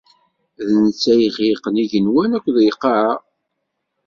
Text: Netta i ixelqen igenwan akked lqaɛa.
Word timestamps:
Netta 0.83 1.13
i 1.17 1.23
ixelqen 1.27 1.75
igenwan 1.83 2.31
akked 2.37 2.57
lqaɛa. 2.69 3.13